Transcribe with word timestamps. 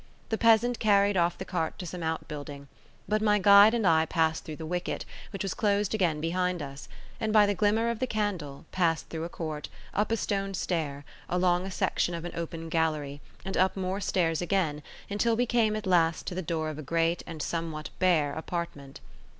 The 0.29 0.37
peasant 0.39 0.79
carried 0.79 1.15
off 1.15 1.37
the 1.37 1.45
cart 1.45 1.77
to 1.77 1.85
some 1.85 2.01
out 2.01 2.27
building; 2.27 2.67
but 3.07 3.21
my 3.21 3.37
guide 3.37 3.75
and 3.75 3.85
I 3.85 4.07
passed 4.07 4.43
through 4.43 4.55
the 4.55 4.65
wicket, 4.65 5.05
which 5.31 5.43
was 5.43 5.53
closed 5.53 5.93
again 5.93 6.19
behind 6.19 6.59
us; 6.59 6.89
and 7.19 7.31
by 7.31 7.45
the 7.45 7.53
glimmer 7.53 7.87
of 7.91 7.99
the 7.99 8.07
candle, 8.07 8.65
passed 8.71 9.09
through 9.09 9.25
a 9.25 9.29
court, 9.29 9.69
up 9.93 10.11
a 10.11 10.17
stone 10.17 10.55
stair, 10.55 11.05
along 11.29 11.67
a 11.67 11.69
section 11.69 12.15
of 12.15 12.25
an 12.25 12.31
open 12.33 12.67
gallery, 12.67 13.21
and 13.45 13.55
up 13.55 13.77
more 13.77 14.01
stairs 14.01 14.41
again, 14.41 14.81
until 15.07 15.35
we 15.35 15.45
came 15.45 15.75
at 15.75 15.85
last 15.85 16.25
to 16.25 16.33
the 16.33 16.41
door 16.41 16.69
of 16.69 16.79
a 16.79 16.81
great 16.81 17.21
and 17.27 17.43
somewhat 17.43 17.91
bare 17.99 18.33
apartment. 18.33 19.01